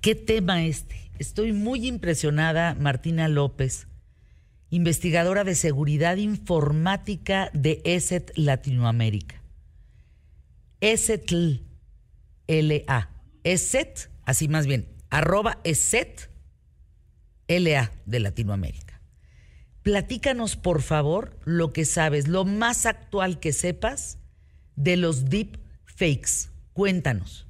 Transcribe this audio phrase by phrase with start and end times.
[0.00, 1.10] ¿Qué tema este?
[1.18, 3.88] Estoy muy impresionada, Martina López,
[4.70, 9.42] investigadora de seguridad informática de ESET Latinoamérica.
[10.80, 11.28] ESET
[12.46, 13.10] LA.
[13.42, 16.30] ESET, así más bien, arroba ESET
[17.48, 19.00] de Latinoamérica.
[19.82, 24.18] Platícanos, por favor, lo que sabes, lo más actual que sepas
[24.76, 26.50] de los deep fakes.
[26.72, 27.47] Cuéntanos.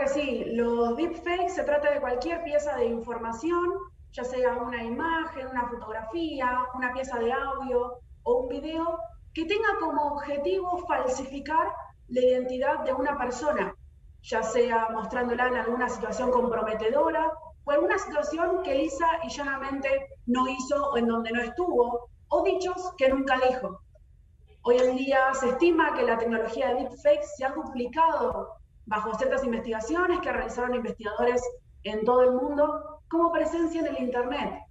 [0.00, 3.68] Que sí, los deepfakes se trata de cualquier pieza de información,
[4.12, 8.98] ya sea una imagen, una fotografía, una pieza de audio o un video,
[9.34, 11.68] que tenga como objetivo falsificar
[12.08, 13.74] la identidad de una persona,
[14.22, 17.30] ya sea mostrándola en alguna situación comprometedora
[17.64, 22.42] o alguna situación que lisa y llanamente no hizo o en donde no estuvo, o
[22.42, 23.82] dichos que nunca dijo.
[24.62, 29.44] Hoy en día se estima que la tecnología de deepfakes se ha duplicado bajo ciertas
[29.44, 31.42] investigaciones que realizaron investigadores
[31.82, 34.62] en todo el mundo como presencia en el Internet.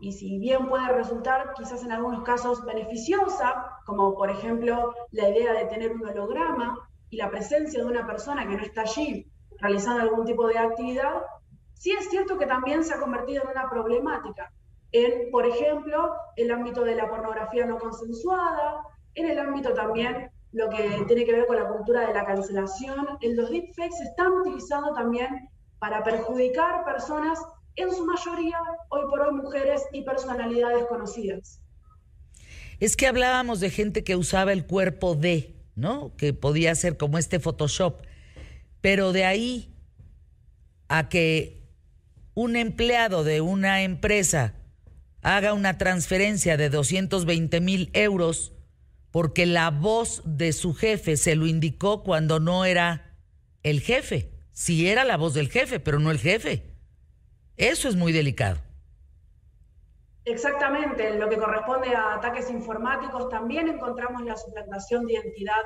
[0.00, 5.52] Y si bien puede resultar quizás en algunos casos beneficiosa, como por ejemplo la idea
[5.52, 9.26] de tener un holograma y la presencia de una persona que no está allí
[9.58, 11.22] realizando algún tipo de actividad,
[11.74, 14.52] sí es cierto que también se ha convertido en una problemática
[14.92, 18.82] en, por ejemplo, el ámbito de la pornografía no consensuada,
[19.14, 23.06] en el ámbito también lo que tiene que ver con la cultura de la cancelación,
[23.20, 27.38] los deepfakes se están utilizando también para perjudicar personas,
[27.76, 28.56] en su mayoría,
[28.88, 31.60] hoy por hoy mujeres y personalidades conocidas.
[32.80, 36.16] Es que hablábamos de gente que usaba el cuerpo de, ¿no?
[36.16, 38.00] Que podía ser como este Photoshop.
[38.80, 39.76] Pero de ahí
[40.88, 41.68] a que
[42.32, 44.54] un empleado de una empresa
[45.20, 48.55] haga una transferencia de 220 mil euros
[49.16, 53.16] porque la voz de su jefe se lo indicó cuando no era
[53.62, 54.30] el jefe.
[54.52, 56.76] Sí era la voz del jefe, pero no el jefe.
[57.56, 58.58] Eso es muy delicado.
[60.26, 65.62] Exactamente, en lo que corresponde a ataques informáticos también encontramos la suplantación de identidad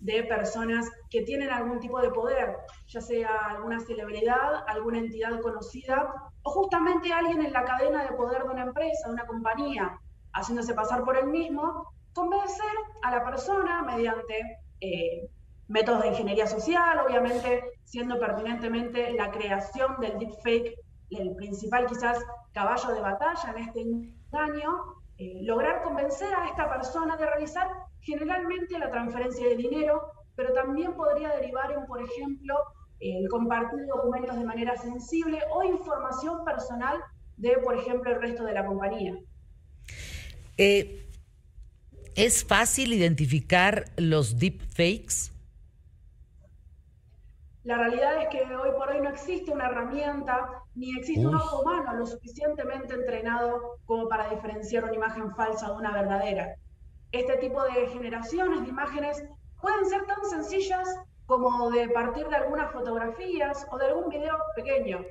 [0.00, 6.10] de personas que tienen algún tipo de poder, ya sea alguna celebridad, alguna entidad conocida
[6.42, 9.98] o justamente alguien en la cadena de poder de una empresa, de una compañía,
[10.32, 15.28] haciéndose pasar por el mismo convencer a la persona mediante eh,
[15.68, 20.74] métodos de ingeniería social, obviamente siendo pertinentemente la creación del deepfake
[21.10, 22.18] el principal quizás
[22.52, 24.70] caballo de batalla en este engaño,
[25.18, 27.68] eh, lograr convencer a esta persona de realizar
[28.00, 32.56] generalmente la transferencia de dinero, pero también podría derivar en, por ejemplo,
[33.00, 36.98] el compartir documentos de manera sensible o información personal
[37.36, 39.14] de, por ejemplo, el resto de la compañía.
[40.56, 41.03] Eh,
[42.16, 45.32] ¿Es fácil identificar los deepfakes?
[47.64, 51.62] La realidad es que hoy por hoy no existe una herramienta ni existe un ojo
[51.62, 56.54] humano lo suficientemente entrenado como para diferenciar una imagen falsa de una verdadera.
[57.10, 59.24] Este tipo de generaciones de imágenes
[59.60, 60.88] pueden ser tan sencillas
[61.26, 65.04] como de partir de algunas fotografías o de algún video pequeño,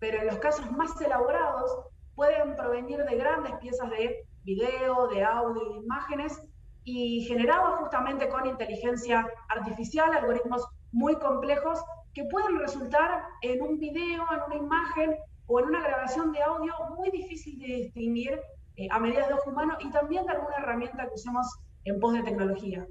[0.00, 1.70] pero en los casos más elaborados
[2.16, 6.40] pueden provenir de grandes piezas de video, de audio, de imágenes,
[6.84, 11.78] y generados justamente con inteligencia artificial, algoritmos muy complejos
[12.14, 15.14] que pueden resultar en un video, en una imagen
[15.46, 18.40] o en una grabación de audio muy difícil de distinguir
[18.76, 21.46] eh, a medida de ojo humano y también de alguna herramienta que usemos
[21.84, 22.86] en pos de tecnología.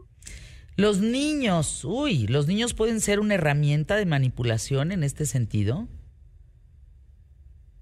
[0.76, 5.88] Los niños, uy, los niños pueden ser una herramienta de manipulación en este sentido.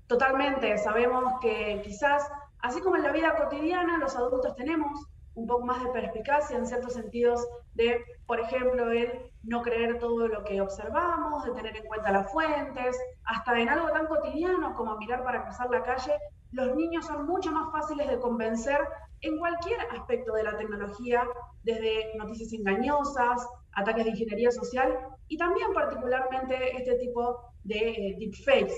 [0.08, 2.30] Totalmente, sabemos que quizás
[2.66, 5.06] Así como en la vida cotidiana, los adultos tenemos
[5.36, 10.28] un poco más de perspicacia en ciertos sentidos de, por ejemplo, el no creer todo
[10.28, 14.98] lo que observamos, de tener en cuenta las fuentes, hasta en algo tan cotidiano como
[14.98, 16.14] mirar para cruzar la calle,
[16.54, 18.80] los niños son mucho más fáciles de convencer
[19.22, 21.24] en cualquier aspecto de la tecnología,
[21.62, 24.98] desde noticias engañosas, ataques de ingeniería social
[25.28, 28.74] y también particularmente este tipo de eh, deepfakes,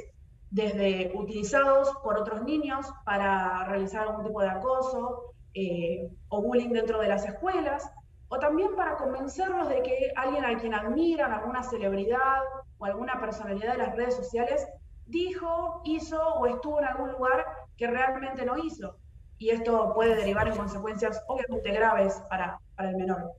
[0.49, 6.99] desde utilizados por otros niños para realizar algún tipo de acoso eh, o bullying dentro
[6.99, 7.89] de las escuelas,
[8.29, 12.41] o también para convencerlos de que alguien a quien admiran, alguna celebridad
[12.77, 14.67] o alguna personalidad de las redes sociales,
[15.05, 17.45] dijo, hizo o estuvo en algún lugar
[17.77, 18.97] que realmente no hizo.
[19.37, 23.31] Y esto puede derivar en consecuencias obviamente graves para, para el menor.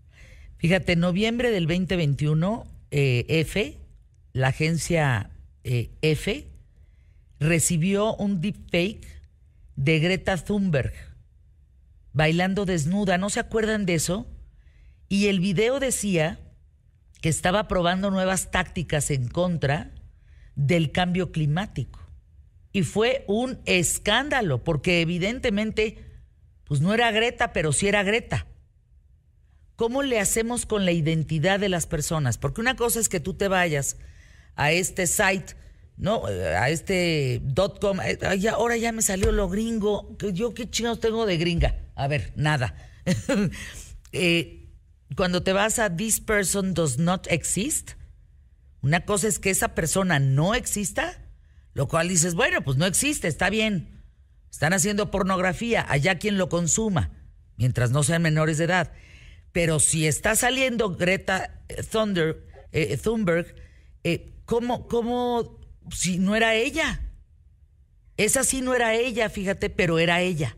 [0.56, 3.78] Fíjate, noviembre del 2021, eh, F,
[4.32, 5.30] la agencia
[5.64, 6.46] eh, F,
[7.40, 9.06] recibió un deepfake
[9.76, 10.92] de Greta Thunberg
[12.12, 13.18] bailando desnuda.
[13.18, 14.26] ¿No se acuerdan de eso?
[15.08, 16.40] Y el video decía
[17.20, 19.92] que estaba probando nuevas tácticas en contra
[20.54, 22.00] del cambio climático.
[22.72, 26.04] Y fue un escándalo, porque evidentemente,
[26.64, 28.46] pues no era Greta, pero sí era Greta.
[29.76, 32.36] ¿Cómo le hacemos con la identidad de las personas?
[32.36, 33.96] Porque una cosa es que tú te vayas
[34.56, 35.54] a este site,
[35.98, 36.24] ¿no?
[36.26, 37.42] A este
[37.80, 38.00] .com.
[38.00, 38.18] Eh,
[38.50, 40.16] ahora ya me salió lo gringo.
[40.32, 41.76] ¿Yo qué chingados tengo de gringa?
[41.94, 42.74] A ver, nada.
[44.10, 44.70] Eh,
[45.16, 47.90] cuando te vas a this person does not exist,
[48.80, 51.22] una cosa es que esa persona no exista,
[51.74, 54.02] lo cual dices, bueno, pues no existe, está bien.
[54.50, 57.10] Están haciendo pornografía, allá quien lo consuma,
[57.58, 58.92] mientras no sean menores de edad.
[59.52, 61.62] Pero si está saliendo Greta
[61.92, 62.46] Thunder,
[63.02, 63.54] Thunberg,
[64.04, 65.57] eh, ¿cómo, ¿cómo,
[65.90, 67.00] si no era ella?
[68.16, 70.56] Esa sí no era ella, fíjate, pero era ella.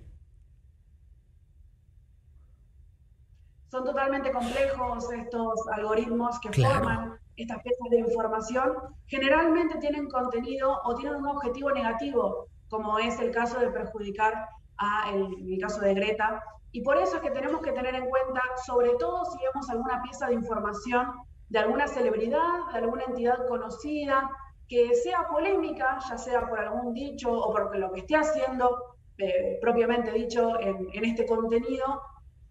[3.71, 8.73] Son totalmente complejos estos algoritmos que forman estas piezas de información.
[9.07, 14.49] Generalmente tienen contenido o tienen un objetivo negativo, como es el caso de perjudicar
[14.79, 16.43] a el caso de Greta,
[16.73, 20.03] y por eso es que tenemos que tener en cuenta, sobre todo si vemos alguna
[20.03, 21.13] pieza de información
[21.49, 24.31] de alguna celebridad, de alguna entidad conocida,
[24.71, 29.59] que sea polémica, ya sea por algún dicho o por lo que esté haciendo eh,
[29.61, 32.01] propiamente dicho en, en este contenido,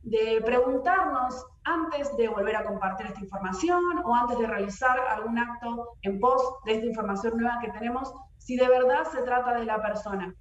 [0.03, 5.97] de preguntarnos antes de volver a compartir esta información o antes de realizar algún acto
[6.01, 9.81] en pos de esta información nueva que tenemos, si de verdad se trata de la
[9.81, 10.35] persona.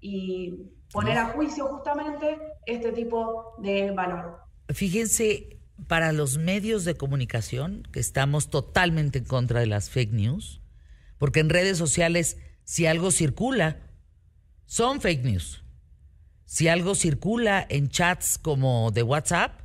[0.00, 4.38] Y poner a juicio justamente este tipo de valor.
[4.68, 5.58] Fíjense,
[5.88, 10.60] para los medios de comunicación, que estamos totalmente en contra de las fake news,
[11.24, 13.78] porque en redes sociales, si algo circula,
[14.66, 15.64] son fake news.
[16.44, 19.58] Si algo circula en chats como de WhatsApp,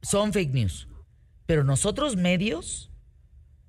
[0.00, 0.88] son fake news.
[1.44, 2.90] Pero nosotros medios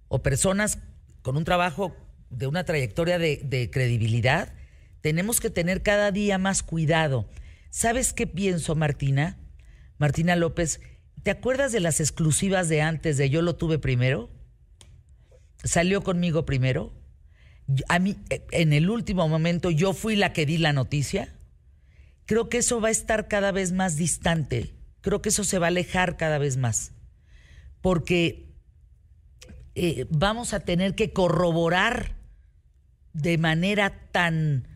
[0.07, 0.79] o personas
[1.23, 1.93] con un trabajo
[2.29, 4.53] de una trayectoria de, credibilidad,
[5.01, 7.29] tenemos que tener cada día más cuidado.
[7.69, 9.37] ¿Sabes qué pienso, Martina?
[9.97, 10.79] Martina López,
[11.21, 14.29] ¿te acuerdas de las exclusivas de antes de yo lo tuve primero?
[15.63, 16.93] Salió conmigo primero.
[17.87, 21.33] A mí, eh, en el último momento, yo fui la que di la noticia.
[22.25, 24.75] Creo que eso va a estar cada vez más distante.
[25.01, 26.91] Creo que eso se va a alejar cada vez más.
[27.81, 28.53] Porque
[29.75, 32.15] eh, vamos a tener que corroborar
[33.13, 34.67] de manera tan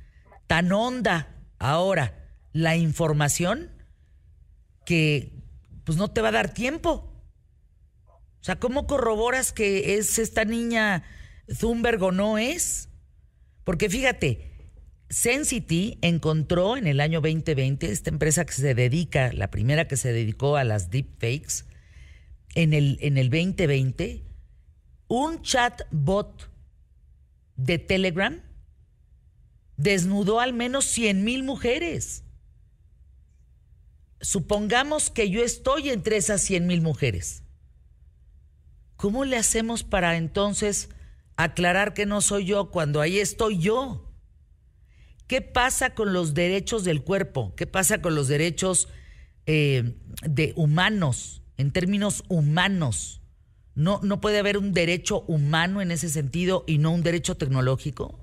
[0.47, 1.27] tan honda
[1.59, 2.13] ahora
[2.53, 3.69] la información
[4.85, 5.33] que
[5.83, 7.16] pues no te va a dar tiempo.
[8.41, 11.03] O sea, ¿cómo corroboras que es esta niña
[11.59, 12.89] Thunberg o no es?
[13.63, 14.57] Porque fíjate,
[15.09, 20.11] Sensity encontró en el año 2020, esta empresa que se dedica, la primera que se
[20.11, 21.65] dedicó a las deepfakes,
[22.55, 24.23] en el, en el 2020,
[25.07, 26.49] un chatbot
[27.55, 28.41] de Telegram
[29.77, 32.23] desnudó al menos 100 mil mujeres.
[34.19, 37.43] Supongamos que yo estoy entre esas 100 mil mujeres.
[38.97, 40.89] ¿Cómo le hacemos para entonces
[41.35, 44.11] aclarar que no soy yo cuando ahí estoy yo?
[45.27, 47.53] ¿Qué pasa con los derechos del cuerpo?
[47.55, 48.89] ¿Qué pasa con los derechos
[49.45, 53.21] eh, de humanos, en términos humanos?
[53.75, 58.19] ¿No, ¿No puede haber un derecho humano en ese sentido y no un derecho tecnológico?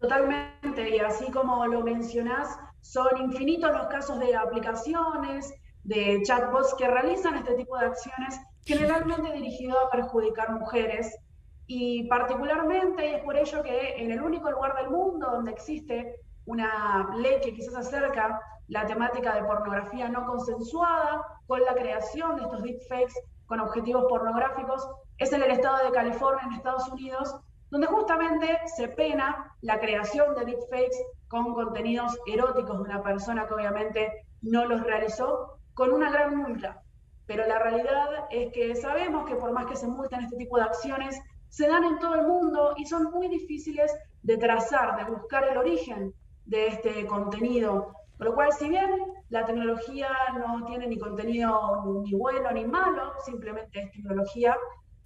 [0.00, 6.88] Totalmente, y así como lo mencionás, son infinitos los casos de aplicaciones, de chatbots que
[6.88, 11.18] realizan este tipo de acciones, generalmente dirigidos a perjudicar mujeres.
[11.66, 17.10] Y particularmente, es por ello que en el único lugar del mundo donde existe una
[17.16, 22.62] ley que quizás acerca la temática de pornografía no consensuada con la creación de estos
[22.62, 23.14] deepfakes
[23.46, 27.34] con objetivos pornográficos, es en el estado de California, en Estados Unidos,
[27.70, 30.96] donde justamente se pena la creación de deepfakes
[31.28, 36.82] con contenidos eróticos de una persona que obviamente no los realizó, con una gran multa.
[37.28, 40.64] Pero la realidad es que sabemos que por más que se multan este tipo de
[40.64, 41.16] acciones,
[41.48, 45.58] se dan en todo el mundo y son muy difíciles de trazar, de buscar el
[45.58, 46.12] origen
[46.44, 47.94] de este contenido.
[48.16, 48.90] Por lo cual, si bien
[49.28, 54.56] la tecnología no tiene ni contenido ni bueno ni malo, simplemente es tecnología,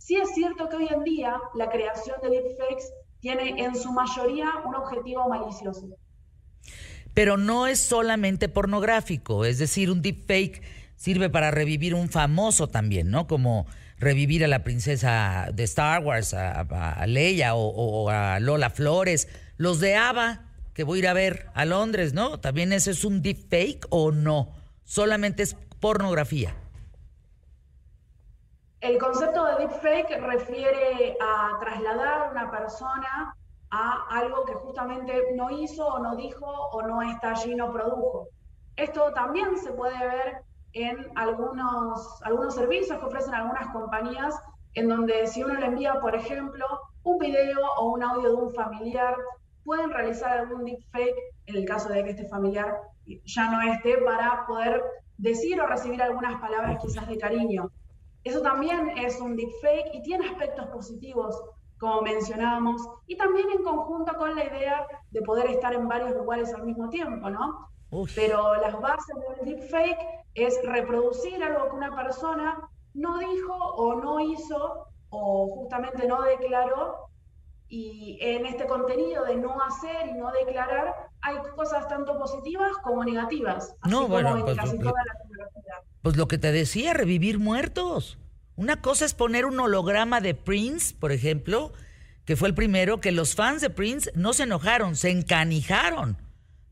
[0.04, 2.86] Sí es cierto que hoy en día la creación de deepfakes
[3.20, 5.96] tiene en su mayoría un objetivo malicioso.
[7.14, 10.60] Pero no es solamente pornográfico, es decir, un deepfake
[11.02, 13.26] sirve para revivir un famoso también, ¿no?
[13.26, 13.66] Como
[13.98, 19.80] revivir a la princesa de Star Wars, a, Leia o, o, a Lola Flores, los
[19.80, 20.42] de Ava,
[20.74, 22.38] que voy a ir a ver a Londres, ¿no?
[22.38, 24.50] ¿También ese es un deepfake o no?
[24.84, 26.54] Solamente es pornografía.
[28.80, 33.34] El concepto de deepfake refiere a trasladar a una persona
[33.70, 38.28] a algo que justamente no hizo o no dijo o no está allí, no produjo.
[38.76, 40.42] Esto también se puede ver
[40.74, 44.34] en algunos, algunos servicios que ofrecen algunas compañías,
[44.74, 46.64] en donde si uno le envía, por ejemplo,
[47.02, 49.14] un video o un audio de un familiar,
[49.64, 51.14] pueden realizar algún deepfake
[51.46, 52.78] en el caso de que este familiar
[53.24, 54.82] ya no esté para poder
[55.18, 57.70] decir o recibir algunas palabras quizás de cariño.
[58.24, 61.40] Eso también es un deepfake y tiene aspectos positivos,
[61.78, 66.54] como mencionábamos, y también en conjunto con la idea de poder estar en varios lugares
[66.54, 67.68] al mismo tiempo, ¿no?
[68.14, 69.98] Pero las bases del deepfake
[70.34, 72.58] es reproducir algo que una persona
[72.94, 77.08] no dijo o no hizo o justamente no declaró
[77.68, 83.04] y en este contenido de no hacer y no declarar hay cosas tanto positivas como
[83.04, 83.74] negativas.
[83.86, 84.58] no, bueno, pues,
[86.02, 88.18] pues lo que te decía, revivir muertos.
[88.56, 91.72] Una cosa es poner un holograma de Prince, por ejemplo,
[92.26, 96.18] que fue el primero, que los fans de Prince no se enojaron, se encanijaron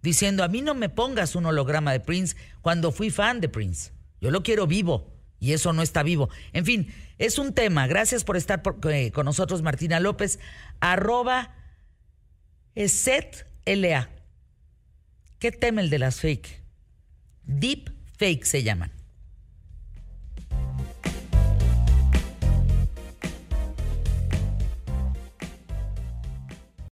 [0.03, 3.93] diciendo, a mí no me pongas un holograma de Prince cuando fui fan de Prince.
[4.21, 6.29] Yo lo quiero vivo y eso no está vivo.
[6.53, 7.87] En fin, es un tema.
[7.87, 10.39] Gracias por estar eh, con nosotros, Martina López.
[10.81, 11.55] Arroba
[12.77, 14.11] SetLA.
[15.39, 16.63] ¿Qué tema el de las fake?
[17.45, 19.00] Deep fake se llaman.